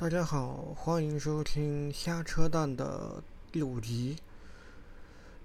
[0.00, 3.20] 大家好，欢迎收听瞎扯淡的
[3.50, 4.16] 第五集。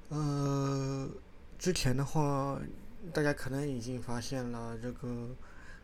[0.10, 1.10] 呃，
[1.58, 2.60] 之前的话，
[3.12, 5.30] 大家可能已经发现了，这个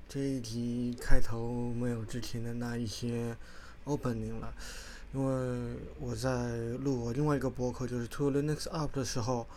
[0.07, 3.35] 这一集开头没有之前的那一些
[3.85, 4.53] opening 了，
[5.13, 9.47] 因为我在录我另外一个播客，就是 To Linux Up 的时候，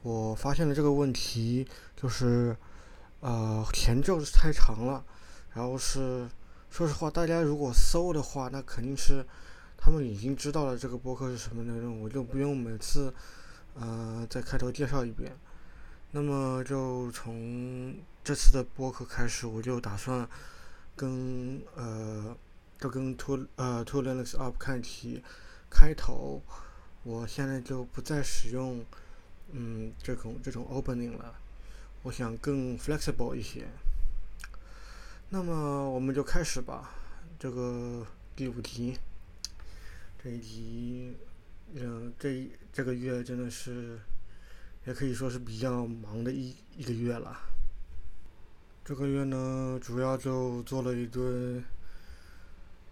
[0.00, 2.56] 我发现了这个问题，就是
[3.20, 5.04] 呃前奏是太长了，
[5.52, 6.26] 然后是。
[6.74, 9.24] 说实话，大家如果搜的话，那肯定是
[9.78, 13.14] 他们已经知道了这个播客是什么内容，我就不用每次
[13.74, 15.30] 呃在开头介绍一遍。
[16.10, 20.28] 那么就从这次的播客开始，我就打算
[20.96, 22.36] 跟呃
[22.80, 25.22] 就跟 To 呃 To Linux Up 看齐
[25.70, 26.42] 开头，
[27.04, 28.84] 我现在就不再使用
[29.52, 31.36] 嗯这种这种 opening 了，
[32.02, 33.64] 我想更 flexible 一些。
[35.34, 36.94] 那么我们就开始吧，
[37.40, 38.96] 这个第五集，
[40.22, 41.12] 这一集，
[41.74, 43.98] 嗯，这这个月真的是，
[44.86, 47.36] 也可以说是比较忙的一一个月了。
[48.84, 51.20] 这个月呢，主要就做了一堆，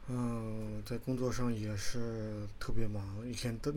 [0.08, 3.72] 嗯，在工作上也是特别忙，一天都，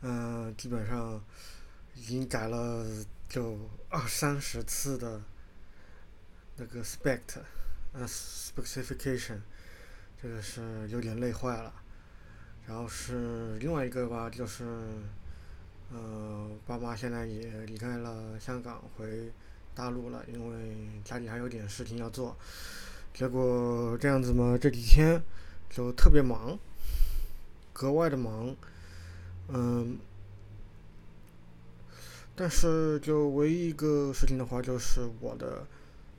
[0.00, 1.22] 嗯， 基本上
[1.94, 2.86] 已经改了
[3.28, 3.58] 就
[3.90, 5.20] 二三十次的。
[6.60, 7.20] 那个 spec，
[7.94, 9.38] 呃，specification，
[10.20, 11.72] 这个是有点累坏了。
[12.68, 14.62] 然后是另外一个吧，就是，
[15.90, 19.32] 呃，爸妈现在也离开了香港，回
[19.74, 22.36] 大陆了，因为家里还有点事情要做。
[23.14, 25.22] 结果这样子嘛，这几天
[25.70, 26.58] 就特别忙，
[27.72, 28.54] 格外的忙，
[29.48, 29.98] 嗯。
[32.36, 35.66] 但是就唯一一个事情的话，就是我的。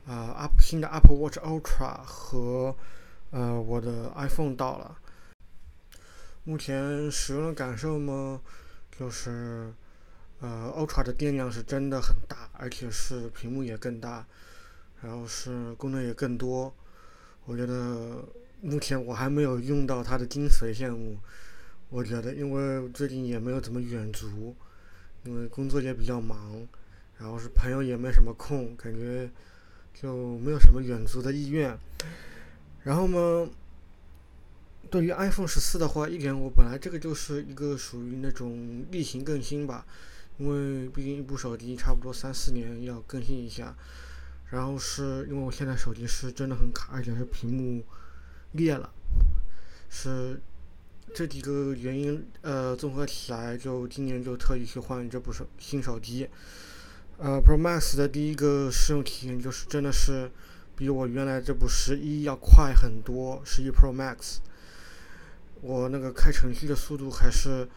[0.08, 2.76] 啊，up 新的 Apple Watch Ultra 和
[3.30, 4.98] 呃我的 iPhone 到了。
[6.44, 8.42] 目前使用的感受呢，
[8.98, 9.72] 就是
[10.40, 14.26] 呃 Ultra 的电量是真的很大，而且是屏幕也更大，
[15.04, 16.74] 然后是功能也更多。
[17.46, 18.24] 我觉得
[18.62, 21.18] 目前我还没有用到它的精髓项目。
[21.90, 24.56] 我觉得，因为最近也没有怎么远足，
[25.26, 26.68] 因为工作也比较忙，
[27.20, 29.30] 然后是朋友也没什么空，感觉。
[29.94, 31.78] 就没有什么远足的意愿，
[32.84, 33.48] 然后呢，
[34.90, 39.86] 对于 iPhone 十四的话，一点我本来这个就是一个属于那种例行更新吧，
[40.40, 43.76] 因为毕竟一部手机差不多三四年要更新一下，
[44.50, 47.84] 然后是因为我现在手机是真的很卡，而且是屏幕
[48.54, 48.92] 裂了，
[49.90, 50.42] 是
[51.14, 56.28] 这几个原因呃综合起来，就今年就特意去换这部手新手机。
[57.24, 60.32] 呃，Pro Max 的第一个使用体验就是真的是
[60.76, 63.40] 比我原来这部十一要快很多。
[63.46, 64.38] 十一 Pro Max，
[65.62, 67.70] 我那个开程序的速度还是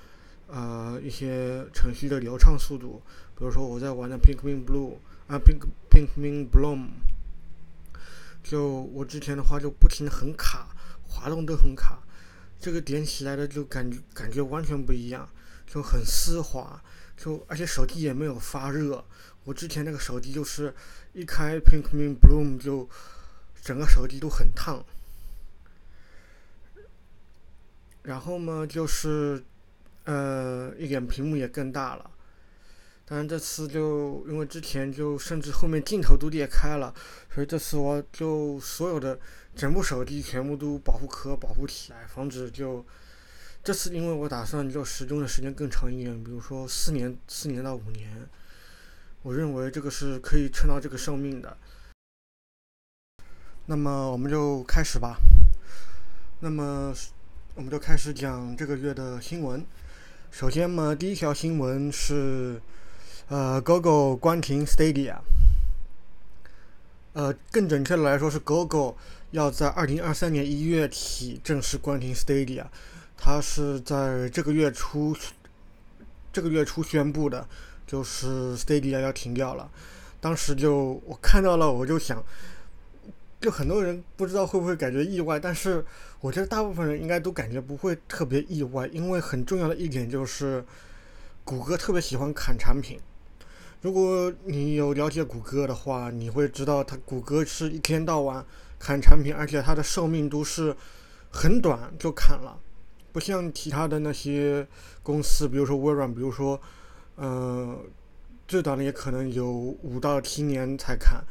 [0.47, 3.03] 呃一些程序的流畅速度。
[3.37, 4.95] 比如说我在玩的 Pinkmin Blue
[5.27, 6.89] 啊，Pink Pinkmin Bloom，
[8.43, 10.75] 就我之前的话就不停的很卡，
[11.07, 11.99] 滑动都很卡，
[12.59, 15.29] 这个点起来的就感觉感觉完全不一样，
[15.67, 16.83] 就很丝滑，
[17.15, 19.05] 就而且手机也没有发热。
[19.45, 20.75] 我之前那个手机就是
[21.13, 22.89] 一开 Pikmin Bloom 就
[23.63, 24.83] 整个手机都很烫，
[28.03, 29.45] 然后嘛就是
[30.05, 32.11] 呃一点屏幕也更大了，
[33.05, 36.95] 但是这次就因为之前就甚至后面镜头都裂开了，
[37.35, 39.21] 所以这次我就所有的
[39.55, 42.83] 整部手机全部都保护壳保护起来，防止就
[43.63, 48.27] 这次因为我打算就使用的时间更长一点，比如说四年四年到五年。
[49.25, 51.57] 我认为这个是可以撑到这个寿命的。
[53.65, 55.19] 那么我们就开始吧。
[56.41, 56.93] 那么
[57.55, 59.65] 我们就开始讲这个月的新闻。
[60.31, 62.61] 首先嘛，第一条新闻是，
[63.29, 65.17] 呃，Google 关停 Stadia。
[67.15, 68.95] 呃，更准确的来说是 Google
[69.31, 72.67] 要在二零二三年一月起正式关停 Stadia。
[73.17, 75.17] 它是在这个月初，
[76.31, 77.49] 这个月初宣布的。
[77.87, 79.71] 就是 Stadia 要停掉了，
[80.21, 82.25] 当时就我看到了，我就想，
[83.41, 85.85] 就很多人不知道会不会感觉意外，但是
[86.21, 90.65] 我觉得大部分人应该都感觉不会特别意外，因为很重要的一点就是，
[91.45, 92.99] 谷歌特别喜欢砍产品。
[93.83, 98.43] 如果你有了解谷歌的话，你会知道它谷歌是一天到晚
[98.79, 100.75] 砍产品，而且它的寿命都是
[101.31, 102.59] 很短就砍了，
[103.13, 104.67] 不像其他的那些
[105.03, 106.59] 公司，比如说微软，比如说。
[107.17, 107.79] 呃，
[108.47, 111.25] 最短的也可能有五到七年才砍，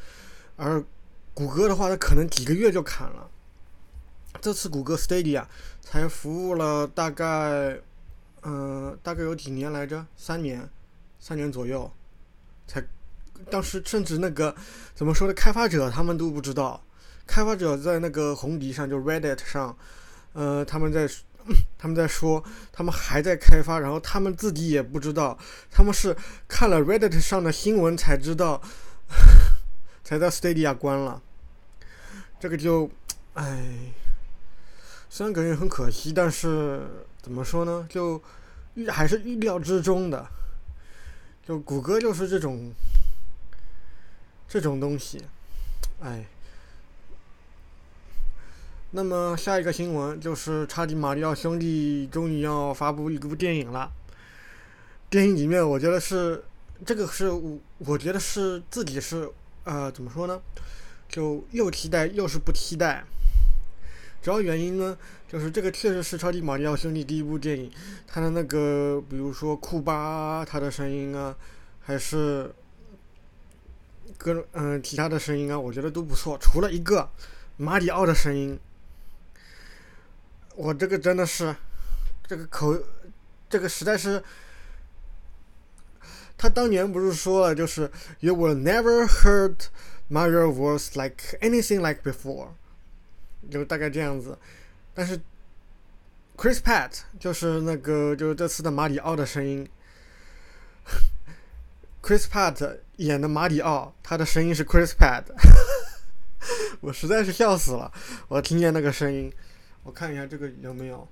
[0.55, 0.83] 而
[1.33, 3.29] 谷歌的话，它可能几个月就砍了。
[4.41, 5.45] 这次谷歌 Stadia
[5.81, 7.79] 才服务了大概，
[8.41, 10.05] 嗯、大概有几年来着？
[10.15, 10.69] 三年，
[11.19, 11.91] 三年左右，
[12.67, 12.83] 才。
[13.49, 14.55] 当时甚至那个
[14.95, 16.81] 怎么说的，开发者他们都不知道。
[17.27, 19.75] 开发者在那个红迪上，就 Reddit 上，
[20.31, 21.09] 呃，他们在
[21.77, 25.37] 他们在说，他们还在开发，然后他们自己也不知道，
[25.69, 26.15] 他们是
[26.47, 28.61] 看了 Reddit 上的新闻才知道，
[30.03, 31.21] 才在 Stadia 关了。
[32.39, 32.89] 这个就，
[33.33, 33.93] 唉，
[35.09, 36.81] 虽然感觉很可惜，但是
[37.21, 37.85] 怎么说呢？
[37.89, 38.21] 就
[38.75, 40.27] 预还是预料之中的。
[41.45, 42.71] 就谷歌就是这种
[44.47, 45.23] 这种东西，
[46.01, 46.25] 唉。
[48.95, 53.91] 那么下一个新闻就是超级马里奥兄弟终于要发布一部电影了。
[55.09, 56.43] 电影里面，我觉得是
[56.85, 59.27] 这个是我我觉得是自己是
[59.63, 60.39] 呃怎么说呢？
[61.09, 63.03] 就又期待又是不期待。
[64.21, 64.95] 主要原因呢，
[65.27, 67.71] 就是这个确实是超级马里奥兄弟第一部电影，
[68.05, 71.35] 他的那个比如说库巴他的声音啊，
[71.81, 72.53] 还是
[74.19, 77.09] 各种嗯、其他的声音啊，我觉得都不错，除了一个
[77.57, 78.59] 马里奥的声音。
[80.55, 81.55] 我这个真的是，
[82.27, 82.77] 这个口，
[83.49, 84.23] 这个实在是，
[86.37, 87.89] 他当年不是说了，就是
[88.19, 89.55] You will never heard
[90.09, 92.49] Mario voice like anything like before，
[93.49, 94.37] 就大概这样子。
[94.93, 95.19] 但是
[96.37, 99.67] Chris Pratt 就是那个就是这次的马里奥的声音
[102.01, 105.23] ，Chris Pratt 演的马里奥，他的声音是 Chris Pat，
[106.81, 107.91] 我实在是笑死了，
[108.27, 109.33] 我听见那个声音。
[109.83, 111.07] 我看一下这个有没有。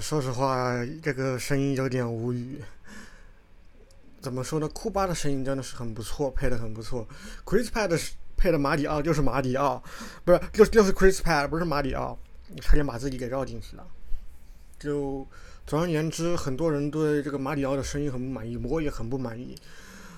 [0.00, 0.72] 说实话，
[1.02, 2.60] 这个声音有点无语。
[4.20, 4.68] 怎么说呢？
[4.68, 7.06] 库巴的声音真的是很不错，配的很不错。
[7.44, 9.82] Chris Pratt 配的马里奥就是马里奥，
[10.24, 12.18] 不是，就是就是 Chris Pratt，不是马里奥，
[12.60, 13.86] 差点把自己给绕进去了。
[14.78, 15.26] 就
[15.66, 19.56] 总而言之，很多人对这个马里奥的声音很不满意，我也很不满意。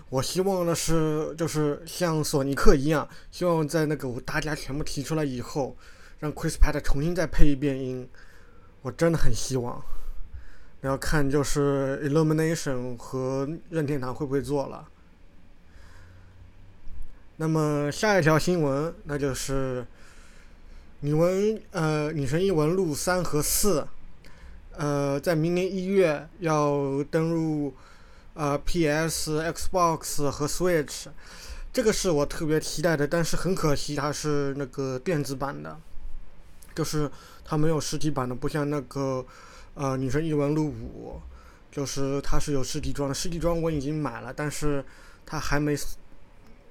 [0.09, 5.77] 我希望的是，就是像索尼克一样，希望在那个大家全部提出来以后，
[6.19, 8.09] 让 Chris Pratt 重新再配一遍音。
[8.83, 9.83] 我真的很希望，
[10.81, 14.89] 要看就是 Illumination 和任天堂会不会做了。
[17.37, 19.83] 那么下一条新闻，那就是
[21.01, 23.87] 《女文呃女神异闻录》三和四，
[24.73, 27.75] 呃，在明年一月要登入
[28.33, 31.09] 呃 PS、Xbox 和 Switch，
[31.71, 35.79] 这个是我特别期待的，但是很可惜它是那个电子版的，
[36.75, 37.11] 就是。
[37.51, 39.27] 它没有实体版的，不像那个，
[39.75, 41.21] 呃，《女神异闻录五》，
[41.75, 43.15] 就是它是有实体装的。
[43.15, 44.85] 实体装我已经买了，但是
[45.27, 45.77] 它还没，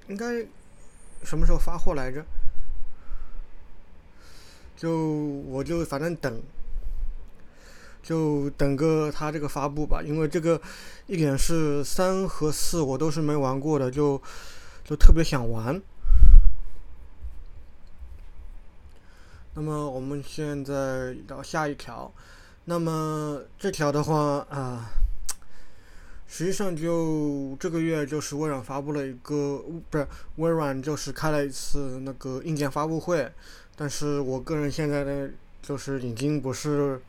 [0.07, 0.41] 应该
[1.21, 2.23] 什么时候发货来着？
[4.77, 4.95] 就
[5.49, 6.41] 我就反正等，
[8.01, 10.01] 就等个它这个发布吧。
[10.01, 10.61] 因为这个
[11.07, 14.21] 一点是三和四我都是没玩过的，就
[14.85, 15.81] 就特别想玩。
[19.59, 22.09] 那么我们现在到下一条，
[22.63, 24.89] 那么这条的话啊、
[26.25, 33.29] 实际上就这个月就是微软发布了一个，不是微软就是开了一次那个硬件发布会，
[33.75, 35.29] 但是我个人现在呢，
[35.61, 37.01] 就是已经不是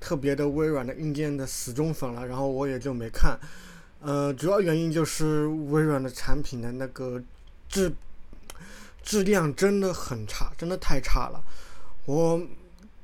[0.00, 3.38] 特别的微软的硬件的死忠粉了，然后我也就没看，
[4.00, 7.22] 呃，主要原因就是微软的产品的那个
[7.68, 7.92] 质
[9.00, 11.40] 质量真的很差，真的太差了。
[12.08, 12.40] 我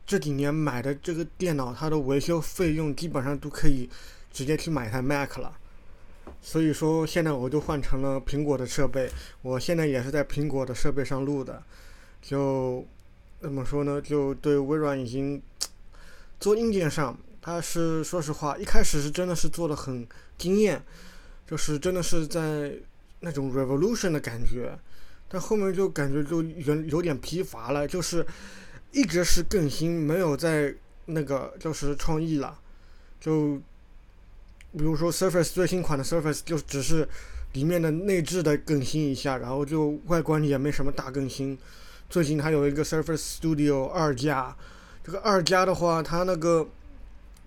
[0.07, 3.87] 这几年买的这个电脑，它的维修费用基本上都可以
[4.33, 5.59] 直接去买台 Mac 了。
[6.41, 9.11] 所以说，现在我就换成了苹果的设备。
[9.43, 11.63] 我现在也是在苹果的设备上录的。
[12.23, 12.83] 就
[13.43, 14.01] 怎么说呢？
[14.01, 15.43] 就对微软已经
[16.41, 20.09] 做硬件上，它是说实话，一开始是真的是做的很
[20.39, 20.83] 惊艳，
[21.47, 22.73] 就是真的是在
[23.21, 24.79] 那种 revolution 的感觉。
[25.29, 28.27] 但后面就感觉就有有点疲乏了，就是。
[28.95, 30.73] 一直是更新，没有在
[31.07, 32.59] 那个就是创意了，
[33.21, 33.57] 就
[34.73, 37.07] 比如说 Surface 最新款的 Surface 就只是
[37.53, 41.59] 里面的内置的更新一下，然后就外观也没什么大更新，
[42.09, 44.57] 最近还有一个 Surface Studio 二加，
[45.03, 46.67] 这个二加的话，它那个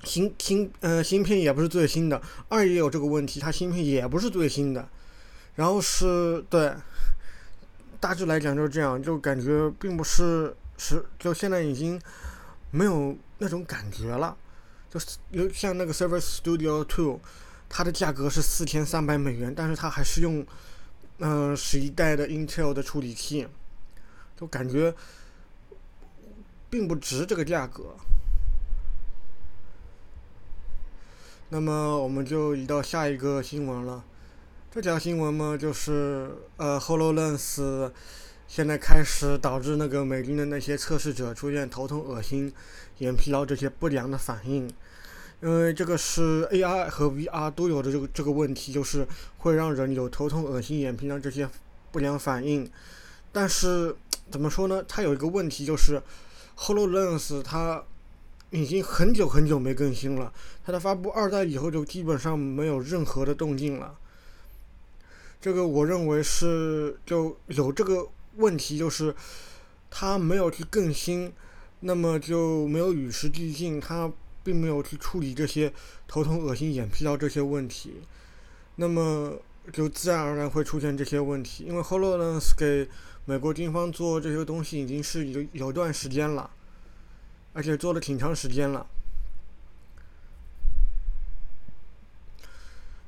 [0.03, 4.87] 芯芯呃芯片也不是最新的，二也有这个问题，它芯片也不是最新的。
[5.55, 6.71] 然后是对，
[7.99, 11.99] 大致来讲就是这样，就感觉并不是是就现在已经
[12.71, 14.37] 没有那种感觉了，
[14.89, 17.19] 就是有像那个 Surface Studio 2，
[17.67, 20.45] 它的价格是四千三百美元，但是它还是用。
[21.19, 23.47] 嗯，十一代的 Intel 的处理器，
[24.39, 24.93] 就感觉
[26.69, 27.95] 并不值这个价格。
[31.49, 34.03] 那么我们就移到下一个新闻了。
[34.69, 37.91] 这条新闻嘛，就是呃，HoloLens
[38.47, 42.51] 现在开始导致那个美军的那些测试者出现头痛、恶心、
[42.99, 44.71] 眼疲劳这些不良的反应。
[45.39, 51.47] 因为这个是 AR 和 VR 都有的这个这个问题，就是会让人有头痛、恶心、眼疲劳这些
[51.91, 52.67] 不良反应。
[53.31, 53.95] 但是
[54.31, 54.83] 怎么说呢？
[54.87, 56.01] 它有一个问题，就是
[56.57, 57.83] HoloLens 它
[58.49, 60.33] 已经很久很久没更新了。
[60.65, 63.95] 它的发布二代以后就基本上没有任何的动静了。
[65.39, 68.07] 这个我认为是就有这个
[68.37, 69.15] 问题，就是
[69.91, 71.31] 它没有去更新，
[71.81, 74.11] 那么就没有与时俱进，它。
[74.43, 75.73] 并没有去处理这些
[76.07, 77.95] 头疼、恶心、眼疲劳这些问题，
[78.77, 79.37] 那么
[79.73, 81.65] 就自然而然会出现这些问题。
[81.65, 82.87] 因为 HoloLens 给
[83.25, 86.49] 美国军方做这些东西已经是有有段时间了，
[87.51, 88.87] 而且做了挺长时间了。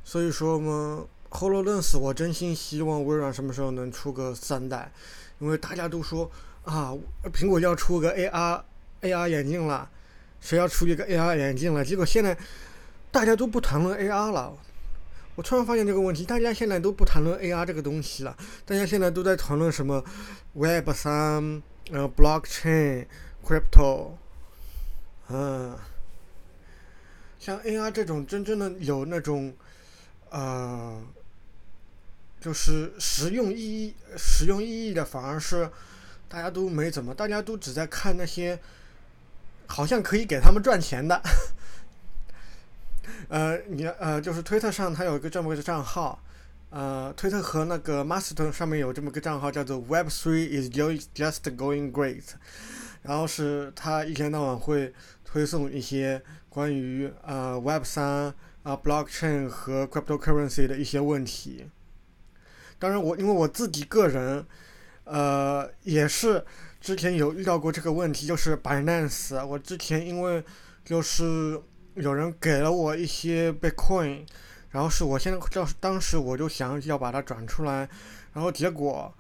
[0.04, 4.92] 所以说嘛，HoloLens 我真心希望微软什么时候能出个三代，
[5.40, 6.30] 因为大家都说
[6.64, 6.94] 啊，
[7.34, 8.62] 苹果要出个 AR
[9.02, 9.90] AR 眼镜了。
[10.42, 11.84] 谁要出一个 AR 眼镜了？
[11.84, 12.38] 结果现在
[13.12, 14.58] 大家都不谈论 AR 了。
[15.36, 18.36] 我突然发现这个问题，大家现在都不谈论 AR 这个东西了。
[18.66, 20.04] 大家现在都在谈论什么
[20.54, 23.06] Web 三，呃，Blockchain、
[23.46, 24.12] Crypto，
[25.30, 25.78] 嗯，
[27.38, 29.54] 像 AR 这种真正的有那种，
[30.30, 31.02] 呃，
[32.40, 35.70] 就是实用意义、实用意义的，反而是
[36.28, 38.60] 大家都没怎么，大家都只在看那些。
[39.72, 41.22] 好像可以给他们赚钱的，
[43.30, 46.20] 呃，你呃，就是推特上它有一个这么个账号，
[46.72, 50.72] 呃，推特和那个 Mastodon 上面有这么个账号叫做 Web Three is
[51.14, 52.24] just going great，
[53.04, 54.92] 然后是他一天到晚会
[55.24, 61.70] 推送一些关于呃 Web3 啊、呃、Blockchain 和 Cryptocurrency 的一些问题。
[62.80, 64.46] 当然我因为我自己个人，
[65.04, 66.44] 呃，也是。
[66.82, 69.46] 之前有遇到过这个问题，就是 Binance。
[69.46, 70.42] 我之前因为
[70.86, 71.62] 就是
[71.96, 74.26] 有人给了我一些 Bitcoin，
[74.70, 77.90] 然后是我现在就是当时我就想要把它转出来，
[78.32, 79.14] 然后结果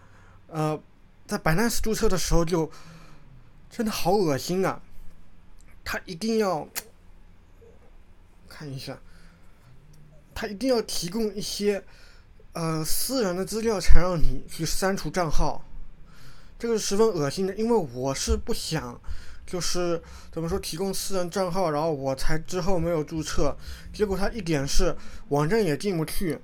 [0.48, 0.82] 呃
[1.28, 2.72] 在 Binance 注册的时候就
[3.70, 4.82] 真的好恶心啊！
[5.84, 6.66] 他一定要
[8.48, 8.98] 看一下，
[10.34, 11.84] 他一定要提供一些
[12.54, 15.64] 呃私人的资料才让你去删除账号。
[16.58, 19.00] 这个是十分恶心的，因为我是不想，
[19.46, 20.02] 就是
[20.32, 23.56] 怎么说提供私人账号，然后我才之后没有注册，
[23.94, 24.94] 结果他一点是
[25.30, 26.38] 网站也进不去，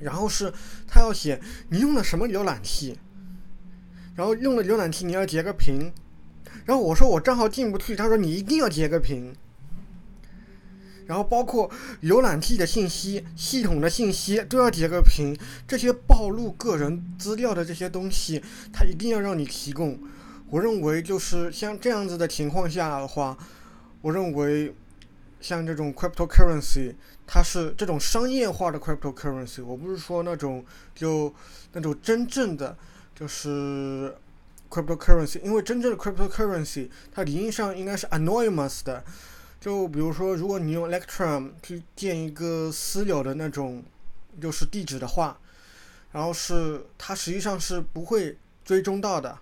[0.00, 0.52] 然后是
[0.88, 2.98] 他要写你用的什么浏览器，
[4.16, 5.92] 然后用的浏览器你要截个屏，
[6.64, 9.36] 然后我说我账号进不去，他说你一定要截个屏。
[11.06, 11.70] 然后包括
[12.02, 15.36] 浏览器的信息、系统的信息都要截个屏，
[15.68, 18.42] 这些暴露个人资料的这些东西，
[18.72, 19.98] 它一定要让你提供。
[20.50, 23.36] 我认为就是像这样子的情况下的话，
[24.00, 24.74] 我认为
[25.40, 26.94] 像这种 cryptocurrency，
[27.26, 31.34] 它是这种商业化的 cryptocurrency，我不是说那种就
[31.72, 32.76] 那种真正的
[33.14, 34.14] 就是
[34.70, 39.04] cryptocurrency，因为真正的 cryptocurrency 它理论上应该是 anonymous 的。
[39.64, 43.82] 就比如说，如果你用 Electrum 去建一个私有的那种
[44.38, 45.40] 就是地址的话，
[46.12, 49.38] 然后是它实际上是不会追踪到的。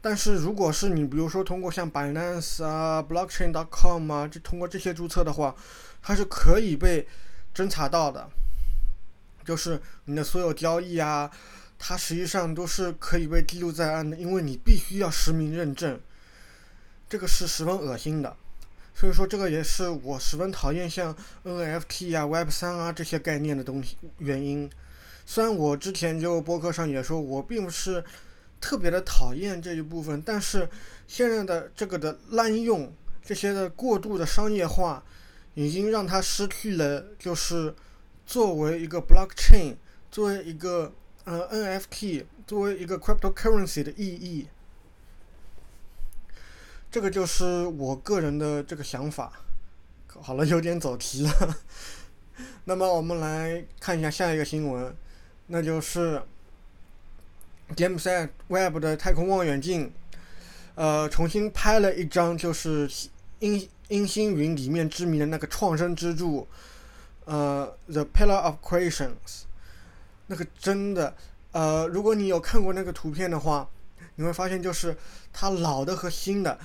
[0.00, 5.52] 但是如果是你比如说通过像 Binance 啊、Blockchain.com 啊，就通过这些注册的话，
[6.00, 7.08] 它是可以被
[7.52, 8.30] 侦查到的。
[9.44, 11.28] 就是你的所有交易啊，
[11.80, 15.98] 它实际上都是可以被记录在案的，因为你必须要实名认证，
[17.08, 18.36] 这个是十分恶心的。
[18.98, 21.14] 所以说，这个也是我十分讨厌像
[21.44, 24.68] NFT 啊、Web 三啊这些概念的东西原因。
[25.24, 28.02] 虽然我之前就博客上也说，我并不是
[28.60, 30.68] 特别的讨厌这一部分，但是
[31.06, 35.04] 现在的这个的滥用、这些的过度的商业化，
[35.54, 37.72] 已经让它失去了就是
[38.26, 39.76] 作为一个 blockchain、
[40.10, 44.48] 作为一个呃 NFT 作为一个 cryptocurrency 的意义，
[46.90, 49.32] 这个就是我个人的这个想法。
[50.20, 51.56] 好了，有点走题了。
[52.64, 54.94] 那么我们来看一下下一个新闻，
[55.46, 56.20] 那就是
[57.76, 59.92] James Webb 的太空望远镜，
[60.74, 62.90] 呃，重新拍了一张，就是
[63.38, 66.48] 阴阴星云里面知名的那个创生之柱，
[67.24, 69.44] 呃，The Pillar of Creations，
[70.26, 71.14] 那个真的，
[71.52, 73.68] 呃，如果你有看过那个图片的话，
[74.16, 74.96] 你会发现就是
[75.32, 76.58] 它老的和新的，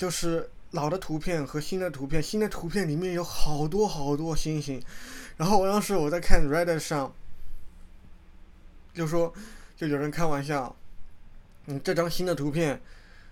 [0.00, 0.48] 就是。
[0.72, 4.80] 老的图片和新的图片，新的图片里面有好多好多星星。
[5.36, 7.12] 然后我当时我在看 Reddit 上，
[8.94, 9.34] 就说，
[9.76, 10.76] 就有人开玩笑，
[11.66, 12.80] 嗯，这张新的图片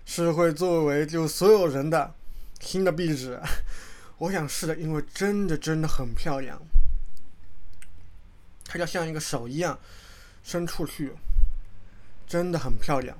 [0.05, 2.13] 是会作为就所有人的
[2.59, 3.39] 新的壁纸。
[4.17, 6.61] 我想是的，因为真的真的很漂亮，
[8.65, 9.79] 它就像一个手一样
[10.43, 11.13] 伸出去，
[12.27, 13.17] 真的很漂亮。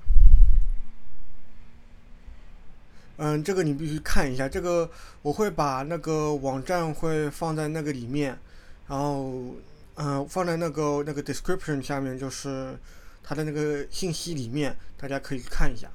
[3.21, 4.47] 嗯，这个你必须看一下。
[4.47, 4.89] 这个
[5.21, 8.39] 我会把那个网站会放在那个里面，
[8.87, 9.55] 然后
[9.95, 12.79] 嗯，放在那个那个 description 下面，就是
[13.21, 15.91] 它的那个信息里面，大家可以看一下。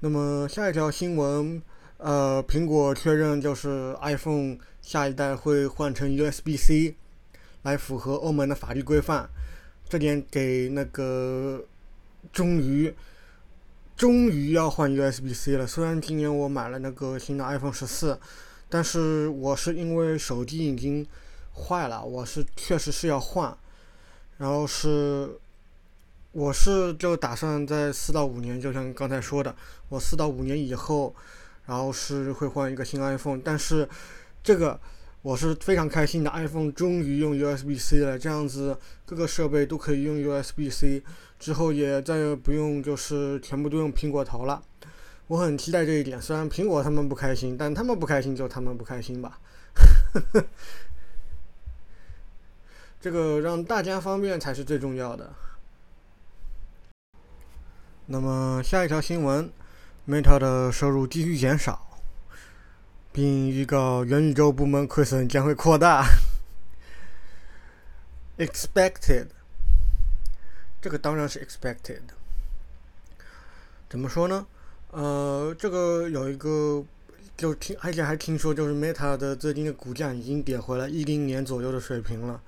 [0.00, 1.62] 那么下一条新闻，
[1.98, 6.94] 呃，苹果确认就是 iPhone 下一代会换成 USB-C，
[7.60, 9.28] 来符合欧盟的法律规范。
[9.86, 11.62] 这点给那个
[12.32, 12.94] 终于。
[13.98, 15.66] 终于要换 USB-C 了。
[15.66, 18.16] 虽然今年我买了那个新的 iPhone 十四，
[18.68, 21.04] 但是我是因为手机已经
[21.52, 23.58] 坏了，我是确实是要换。
[24.36, 25.28] 然后是，
[26.30, 29.52] 我是就打算在四到五年，就像刚才说的，
[29.88, 31.12] 我四到五年以后，
[31.66, 33.40] 然后是会换一个新 iPhone。
[33.44, 33.88] 但是
[34.44, 34.78] 这个
[35.22, 41.02] 我是非常开心的，iPhone 终于用 USB-C 了，这样子各个设备都可以用 USB-C。
[41.38, 44.62] 之后也再也不用，就是全部都用苹果头了。
[45.28, 49.38] 我很期待这一点，虽然苹果他们不开心，但他们不开心就他们不开心吧。
[53.00, 55.32] 这个让大家方便才是最重要的。
[58.06, 59.52] 那么下一条新闻
[60.08, 62.00] ，Meta 的收入继续减少，
[63.12, 66.06] 并预告元宇宙部门亏损将会扩大。
[68.38, 69.37] Expected。
[70.80, 72.00] 这个当然是 expected。
[73.90, 74.46] 怎么说呢？
[74.90, 76.84] 呃，这个有一个，
[77.36, 82.40] 就听，而且还听说，就是 Meta 的最近的股价已经跌回了一零年左右的水平了。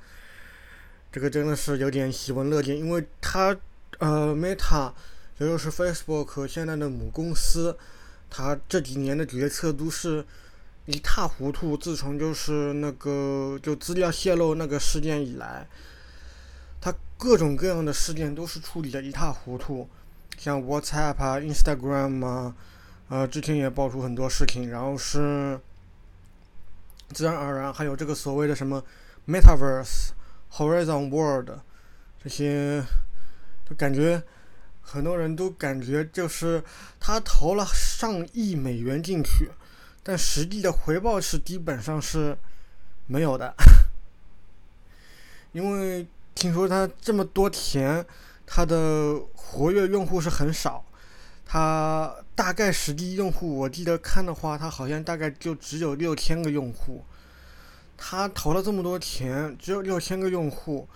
[1.11, 3.57] 这个真的是有点喜闻乐见，因为它，
[3.99, 4.93] 呃，Meta，
[5.39, 7.77] 也就是 Facebook 现在的母公司，
[8.29, 10.25] 它这几年的决策都是
[10.87, 11.77] 一塌糊涂。
[11.77, 15.67] 自从就是那个就资料泄露那个事件以来。
[16.81, 19.87] 他各种各样的事件都是处理的一塌糊涂，
[20.39, 22.55] 像 WhatsApp 啊、Instagram 啊，
[23.09, 25.61] 呃，之前也爆出很多事情，然后是
[27.11, 28.83] 自然而然还有这个所谓的什么
[29.29, 30.13] Metaverse、
[30.53, 31.51] Horizon World
[32.25, 32.83] 这些，
[33.69, 34.23] 就感觉
[34.81, 36.65] 很多人都感觉就是
[36.99, 39.51] 他投了上亿美元进去，
[40.03, 42.39] 但实际的回报是基本上是
[43.07, 43.55] 没有的，
[45.53, 46.07] 因为。
[46.35, 48.07] 听说他这么多钱，
[48.47, 50.85] 他的活跃用户是很少，
[51.45, 57.05] 他大概实际用户，我记得看的话，他好像大概就只有六千个用户。
[57.99, 60.89] 他投了这么多钱，只有六千个用户，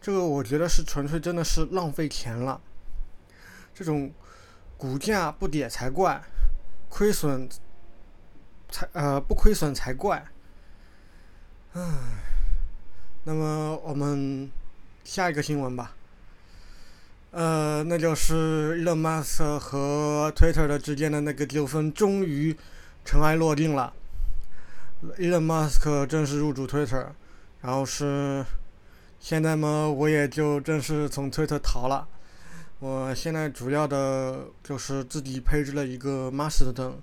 [0.00, 2.60] 这个我觉得是纯粹真的是浪费钱了。
[3.74, 4.12] 这种
[4.76, 6.22] 股价不跌才怪，
[6.88, 7.48] 亏损
[8.70, 10.24] 才呃不亏损才怪。
[11.72, 11.82] 唉，
[13.24, 14.48] 那么我们。
[15.04, 15.94] 下一个新闻吧，
[17.32, 22.56] 呃，那就是伊隆马斯克和 Twitter 的之间的那个纠纷终于
[23.04, 23.92] 尘埃落定了。
[25.18, 27.08] 伊隆马斯克正式入主 Twitter，
[27.60, 28.44] 然后是
[29.18, 32.06] 现在嘛，我也就正式从 Twitter 逃了。
[32.78, 36.94] 我现在主要的就是自己配置了一个 Mastodon，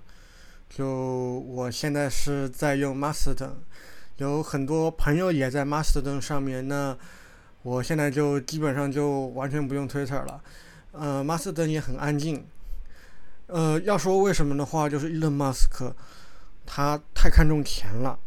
[0.68, 3.52] 就我现在是在用 Mastodon，
[4.16, 6.96] 有很多朋友也在 Mastodon 上面呢。
[7.62, 10.42] 我现在就基本上就完全不用 Twitter 了，
[10.92, 12.46] 呃，Mastodon 也很安静。
[13.48, 15.92] 呃，要说为什么的话，就是 Elon Musk
[16.64, 18.18] 他太看重钱了，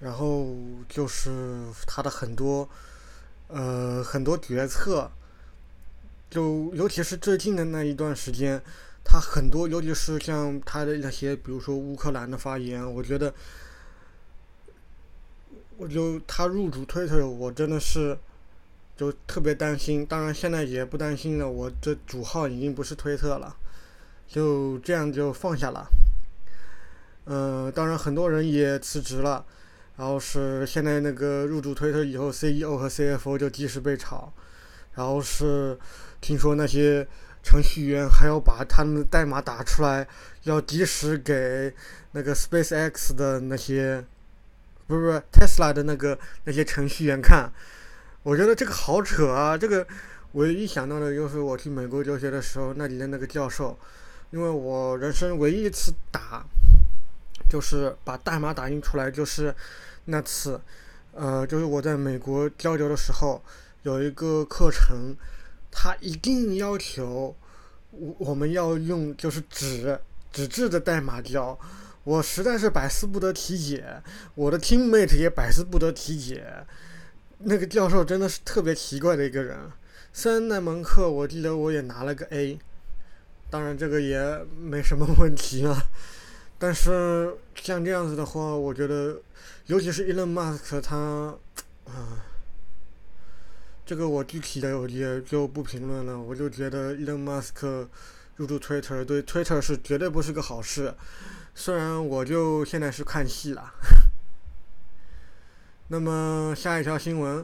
[0.00, 0.56] 然后
[0.88, 2.66] 就是他的很多
[3.48, 5.10] 呃很多决策，
[6.30, 8.62] 就尤其是最近的那一段时间，
[9.04, 13.34] 他很多尤其是像他的那些，比如说乌克兰的发言，我觉得。
[15.76, 18.16] 我就他入主推特我真的是
[18.96, 20.04] 就特别担心。
[20.06, 23.56] 当然现在也不担心了，我这主号已经不是推特了，
[24.26, 25.88] 就这样就放下了。
[27.26, 29.44] 嗯、当然很多人也辞职了，
[29.96, 34.32] 然后是现在那个入驻推特以后，CEO 和 CFO 就及时被炒，
[34.94, 35.78] 然后是
[36.20, 37.06] 听说那些。
[37.48, 40.04] 程序员还要把他们的代码打出来，
[40.42, 41.72] 要及时给
[42.10, 44.04] 那个 SpaceX 的那些，
[44.86, 47.50] 不是不是 Tesla 的那个那些程序员看。
[48.22, 49.56] 我觉得这个好扯啊！
[49.56, 49.86] 这个
[50.32, 53.78] 唯一想到的就是我去美国留学的时候，那里的那个教授，
[54.30, 56.44] 因为我人生唯一一次打，
[57.48, 59.54] 就是把代码打印出来，就是
[60.06, 60.60] 那次，
[61.12, 63.42] 呃，就是我在美国交流的时候，
[63.82, 65.16] 有一个课程。
[65.78, 67.36] 他一定要求
[67.90, 70.00] 我我们要用就是纸
[70.32, 71.58] 纸质的代码交，
[72.06, 74.00] 我实在是百思不得其解，
[74.36, 76.64] 我的 teammate 也百思不得其解。
[77.38, 79.58] 那个教授真的是特别奇怪的一个人。
[80.12, 82.60] 虽然那门课我记得我也拿了个 A，
[83.50, 84.22] 当然这个也
[84.56, 85.76] 没什么问题啊。
[86.60, 89.20] 但是像这样子的话，我觉得，
[89.66, 90.96] 尤其是 Elon Musk 他，
[91.86, 92.22] 啊。
[93.84, 97.88] 这个我具体的我也就不评论了，我就觉得伊隆马斯克
[98.36, 100.94] 入驻 Twitter 对 Twitter 是绝对不是个好事，
[101.58, 103.72] 虽然我就现在是看戏了。
[105.88, 107.42] 那么下一条新闻，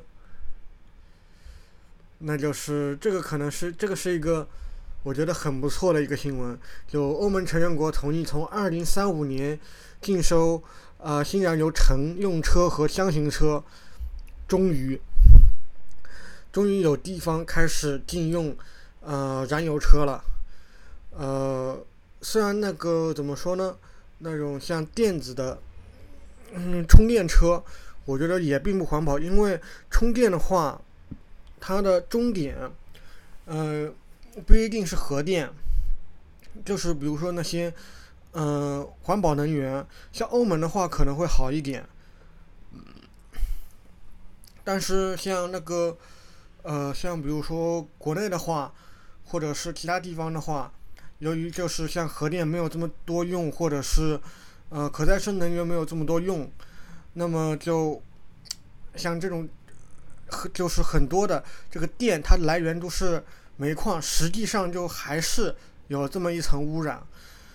[2.19, 4.47] 那就是这个可能是这个是一个
[5.03, 9.59] 我觉得很不错的一个新闻，就欧盟成员国同意从二零三五年
[10.03, 10.59] 禁收
[10.99, 13.65] 啊、呃、新燃油乘用车和箱型车，
[14.47, 15.01] 终于。
[16.53, 18.55] 终于有地方开始禁用，
[19.01, 20.23] 呃，燃油车了。
[21.13, 21.83] 呃，
[22.21, 23.75] 虽然那个怎么说呢，
[24.23, 25.59] 那种像电子的，
[26.53, 27.63] 嗯，充电车，
[28.05, 30.81] 我觉得也并不环保，因为充电的话，
[31.61, 32.57] 它的终点，
[33.45, 33.93] 呃，
[34.47, 35.51] 不一定是核电，
[36.65, 37.75] 就是比如说那些，
[38.33, 41.87] 呃，环保能源，像欧盟的话可能会好一点，
[44.65, 45.99] 但是像那个。
[46.65, 48.73] 呃，像比如说国内的话，
[49.25, 50.73] 或者是其他地方的话，
[51.23, 54.21] 由于就是像核电没有这么多用，或者是
[54.71, 56.51] 呃可再生能源没有这么多用，
[57.13, 58.03] 那么就
[58.97, 59.49] 像这种，
[60.53, 63.23] 就是很多的这个电它来源都是
[63.57, 65.55] 煤矿，实际上就还是
[65.87, 67.01] 有这么一层污染。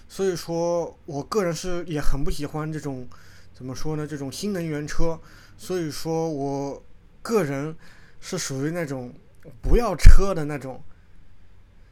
[0.07, 3.05] 所以说我个人是也很不喜欢这种
[3.53, 4.07] 怎么说呢？
[4.07, 5.19] 这种新能源车。
[5.57, 6.81] 所以说我
[7.21, 7.75] 个人。
[8.19, 9.13] 是属于那种
[9.61, 10.83] 不要车的那种，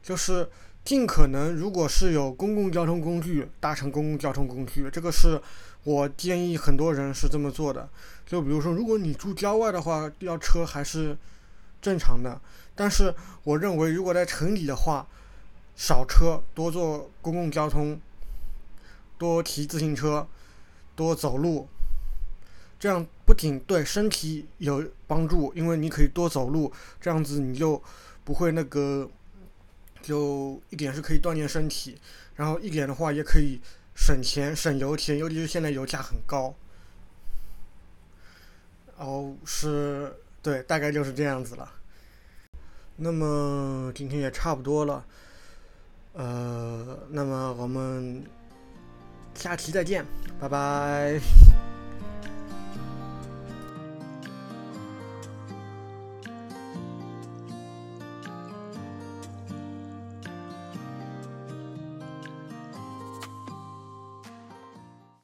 [0.02, 0.50] 就是
[0.86, 5.42] 尽可能，如果是有公共交通工具，搭乘公共交通工具，这个是
[5.84, 7.90] 我建议很多人是这么做的。
[8.24, 11.18] 就比如说，如果你住郊外的话，要车还是
[11.82, 12.40] 正常的。
[12.76, 13.12] 但是
[13.44, 15.08] 我认为，如果在城里的话，
[15.76, 18.00] 少车，多坐公共交通，
[19.18, 20.28] 多骑自行车，
[20.96, 21.68] 多走路。
[22.78, 26.72] 这样不仅对身体有帮助，因为你可以多走路，
[27.02, 27.82] 这样子你就
[28.24, 29.10] 不会那个，
[30.06, 31.98] 就一点是可以锻炼身体，
[32.36, 33.60] 然后一点的话也可以
[33.96, 36.54] 省钱省油钱，尤其是现在油价很高。
[38.98, 41.70] 哦，是，对，大概就是这样子了。
[42.98, 45.06] 那么今天也差不多了，
[46.14, 48.24] 呃，那么我们
[49.34, 50.06] 下期再见，
[50.40, 51.75] 拜拜。